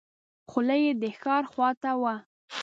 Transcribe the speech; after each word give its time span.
خوله 0.49 0.75
یې 0.83 0.91
د 1.01 1.03
ښار 1.21 1.43
خواته 1.51 1.91
وه. 2.01 2.15